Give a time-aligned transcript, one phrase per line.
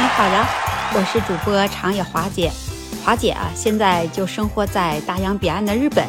[0.00, 0.48] 你好呀，
[0.94, 2.50] 我是主播长野华姐。
[3.04, 6.02] 华姐啊，现在就生活在大洋彼岸的日本。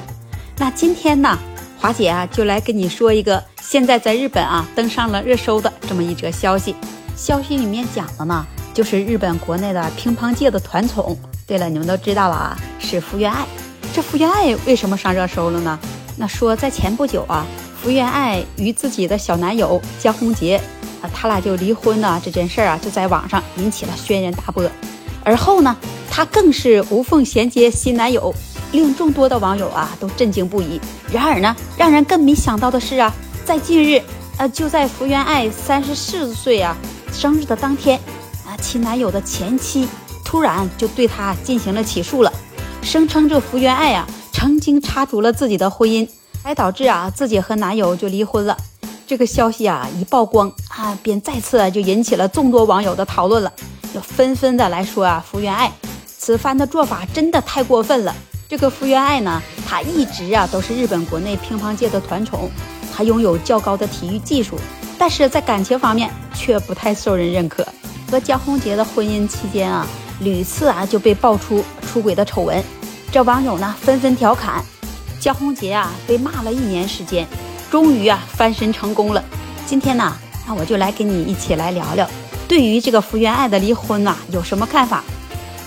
[0.56, 1.38] 那今天呢，
[1.78, 6.74] 华姐啊就来跟你说一个现在在日本啊登上了热搜的这么一则消息。
[7.18, 11.19] 消息里面讲的呢，就是日本国内的乒乓界的团宠。
[11.46, 13.46] 对了，你们都知道了啊，是福原爱。
[13.94, 15.78] 这福原爱为什么上热搜了呢？
[16.16, 17.46] 那说在前不久啊，
[17.84, 20.62] 福原爱与自己的小男友江宏杰
[21.02, 24.64] 啊，他俩就离婚了这件事儿啊，就在网上引起了轩然大波。
[25.24, 25.76] 而后呢，
[26.10, 28.34] 他更是无缝衔接新男友，
[28.72, 30.80] 令众多的网友啊都震惊不已。
[31.12, 33.14] 然而呢，让人更没想到的是啊，
[33.46, 34.02] 在近日，
[34.38, 36.76] 呃，就在福原爱三十四岁啊
[37.13, 37.99] 生日的当天，
[38.46, 39.88] 啊，其男友的前妻
[40.26, 42.34] 突然就对她进行了起诉了，
[42.82, 46.08] 声称这福原爱啊曾经插足了自己的婚姻，
[46.44, 48.58] 还导致啊自己和男友就离婚了。
[49.05, 53.54] 这个消息啊一曝光啊，便再次就引起了众多网友的讨论了。
[53.93, 55.71] 就纷纷的来说啊，福原爱
[56.07, 58.15] 此番的做法真的太过分了。
[58.49, 62.49] 这个福原爱呢，她一直啊都是日本国内乒乓界的团宠，
[62.91, 64.57] 她拥有较高的体育技术，
[64.97, 67.63] 但是在感情方面却不太受人认可。
[68.09, 69.85] 和江宏杰的婚姻期间啊，
[70.21, 72.61] 屡次啊就被爆出出轨的丑闻，
[73.11, 74.63] 这网友呢纷纷调侃，
[75.19, 77.27] 江宏杰啊被骂了一年时间，
[77.69, 79.23] 终于啊翻身成功了。
[79.66, 80.13] 今天呢，
[80.52, 82.05] 那我就来跟你一起来聊聊。
[82.45, 85.02] 对于这个福原爱的离婚呐，有什么看法？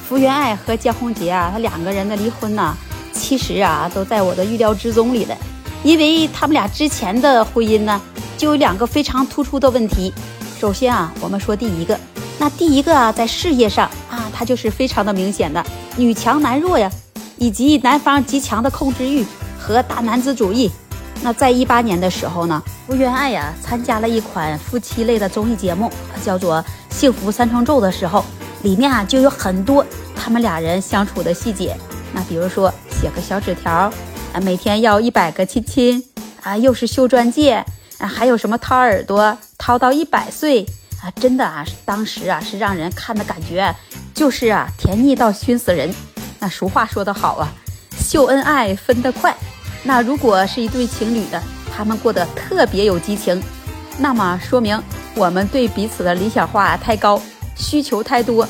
[0.06, 2.76] 福原爱和江宏杰啊，他两个人的离婚呢，
[3.10, 5.34] 其实啊都在我的预料之中里的，
[5.82, 7.98] 因为他们俩之前的婚姻呢，
[8.36, 10.12] 就有两个非常突出的问题。
[10.60, 11.98] 首先啊，我们说第一个，
[12.38, 15.64] 那第一个啊，在事业上啊，他就是非常的明显的
[15.96, 16.90] 女强男弱呀，
[17.38, 19.24] 以及男方极强的控制欲
[19.58, 20.70] 和大男子主义。
[21.22, 25.90] 那在一八年的时候呢，福原爱呀参加了一款夫妻类的综艺节目，
[26.22, 28.22] 叫做《幸福三重奏》的时候，
[28.62, 29.84] 里面啊就有很多
[30.14, 31.74] 他们俩人相处的细节。
[32.12, 36.04] 那比如说写个小纸条，啊每天要一百个亲亲，
[36.42, 37.64] 啊又是绣钻戒，
[37.98, 40.66] 啊还有什么掏耳朵掏到一百岁，
[41.02, 43.74] 啊真的啊当时啊是让人看的感觉
[44.12, 45.92] 就是啊甜腻到熏死人。
[46.38, 47.48] 那俗话说得好啊，
[47.98, 49.34] 秀恩爱分得快。
[49.86, 51.40] 那如果是一对情侣的，
[51.76, 53.40] 他们过得特别有激情，
[53.98, 54.82] 那么说明
[55.14, 57.20] 我们对彼此的理想化太高，
[57.54, 58.48] 需求太多。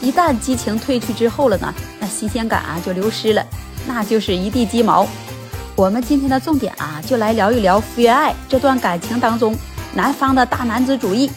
[0.00, 3.44] 一旦激情褪去之后了呢，那新鲜感啊就流失了，
[3.84, 5.06] 那就是一地鸡毛。
[5.74, 9.56] 我们今天的重点啊，就来聊一聊福原爱这段感情当中
[9.92, 11.28] 男方的大男子主义。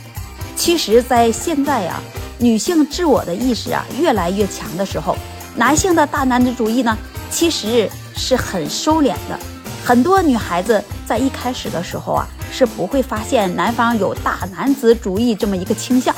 [0.56, 2.00] 其实，在现在呀，
[2.38, 5.18] 女性自我的意识啊越来越强的时候，
[5.56, 6.96] 男性的大男子主义呢，
[7.32, 7.90] 其实。
[8.16, 9.40] 是很收敛的，
[9.84, 16.14] 很多女孩子在一开始的时候啊，是不会发现男方有大男子主义这么一个倾向。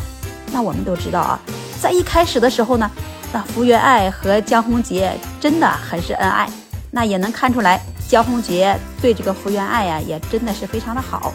[0.52, 1.40] 那我们都知道啊，
[1.82, 2.90] 在一开始的时候呢，
[3.34, 6.50] 那福原爱和江宏杰真的很是恩爱，
[6.92, 11.34] 那也能看出来江宏杰对这个福原爱呀，也真的是非常的好。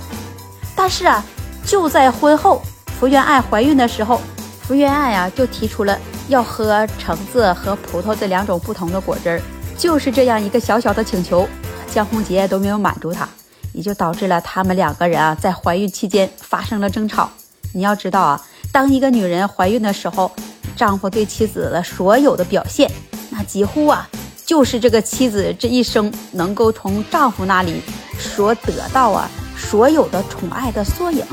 [0.77, 1.22] 但是啊，
[1.66, 2.62] 就在婚后，
[2.98, 4.21] 福原爱怀孕的时候，
[4.62, 5.98] 福原爱呀就提出了
[6.28, 9.42] 要喝橙子和葡萄这两种不同的果汁儿。
[9.80, 11.48] 就是这样一个小小的请求，
[11.91, 13.26] 江宏杰都没有满足他，
[13.72, 17.30] 也就导致了他们两个人啊在怀孕期间发生了争吵。
[17.72, 20.30] 你要知道啊，当一个女人怀孕的时候，
[20.76, 22.91] 丈夫对妻子的所有的表现，
[23.30, 24.06] 那几乎啊
[24.44, 27.80] 就是这个妻子这一生能够从丈夫那里
[28.18, 31.24] 所得到啊所有的宠爱的缩影。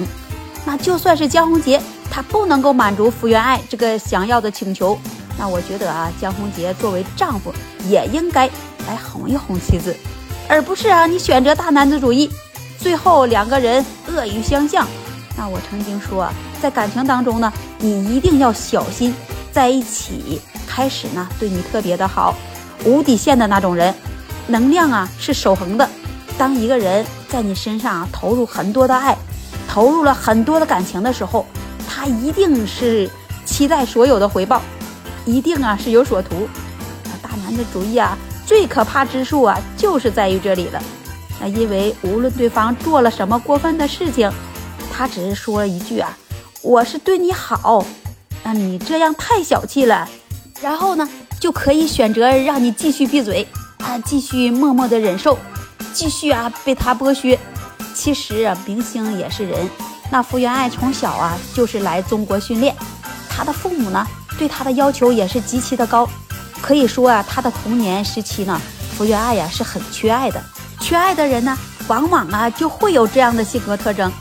[0.65, 4.97] 那就算是江宏杰，他不能够满足福原爱这个想要的请求。
[5.37, 7.53] 那我觉得啊，江宏杰作为丈夫
[7.87, 8.47] 也应该
[8.87, 9.95] 来哄一哄妻子，
[10.47, 12.29] 而不是啊你选择大男子主义，
[12.79, 14.87] 最后两个人恶语相向。
[15.37, 16.27] 那我曾经说，
[16.59, 19.13] 在感情当中呢，你一定要小心，
[19.51, 22.33] 在一起开始呢对你特别的好，
[22.83, 23.93] 无底线的那种人，
[24.47, 25.87] 能量啊是守恒的。
[26.35, 29.15] 当一个人在你身上投入很多的爱，
[29.67, 31.45] 投入了很多的感情的时候，
[31.87, 33.07] 他一定是
[33.45, 34.61] 期待所有的回报。
[35.27, 36.47] 一定啊是有所图，
[37.21, 40.81] 大男子主义啊最可怕之处啊就是在于这里了。
[41.39, 44.31] 那因为无论对方做了什么过分的事情，
[44.89, 46.17] 他只是说了一句啊，
[46.61, 47.85] 我是对你好，
[48.41, 50.07] 那你这样太小气了。
[50.61, 51.07] 然后呢
[51.39, 53.45] 就可以选择让你继续闭嘴
[53.79, 55.37] 啊，继续默默的忍受，
[55.93, 57.37] 继续啊被他剥削。
[57.93, 59.69] 其实啊明星也是人，
[60.09, 62.73] 那福原爱从小啊就是来中国训练，
[63.29, 64.07] 他的父母呢。
[64.37, 66.07] 对他的要求也是极其的高，
[66.61, 68.61] 可以说啊，他的童年时期呢，
[68.95, 70.41] 福原爱呀是很缺爱的。
[70.79, 71.57] 缺爱的人呢，
[71.87, 74.11] 往往啊就会有这样的性格特征。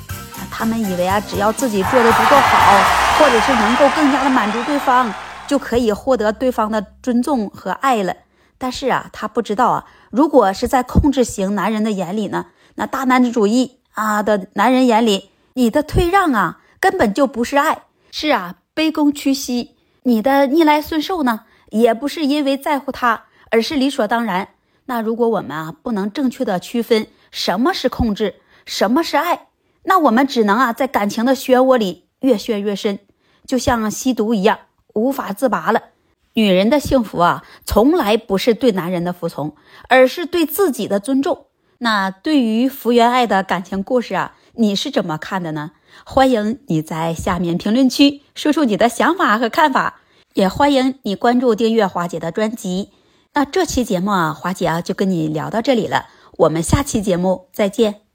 [0.50, 5.12] 他们以为啊，只要自己做的足够好，或者是能够更加的满足对方，
[5.46, 8.14] 就可以获得对方的尊重和爱了。
[8.56, 12.46] 但是啊，他不知道啊，如果是在控制型男人的眼里呢，
[12.76, 19.75] 那大男子主义啊的男人眼里，你的退让啊，根本就不是爱，是啊，卑躬屈膝。
[20.06, 24.50] 你的逆来顺受呢，也不是因为在乎他，而是理所当然。
[24.84, 29.48] 那如果我们啊，不能正确的区分什么是控制，什么是爱，
[29.82, 33.00] 那我们只能啊，在感情的漩涡里越陷越深，
[33.44, 34.60] 就像吸毒一样，
[34.94, 35.82] 无法自拔了。
[36.34, 39.56] 女人的幸福啊，从来不是对男人的服从，
[39.88, 41.46] 而是对自己的尊重。
[41.78, 45.72] 那对于福原爱的感情故事啊，你是怎么看的呢？
[46.04, 50.00] 欢迎你在下面评论区说出你的想法和看法，
[50.34, 52.90] 也欢迎你关注订阅华姐的专辑。
[53.34, 56.06] 那这期节目啊，华姐啊就跟你聊到这里了，
[56.38, 58.05] 我们下期节目再见。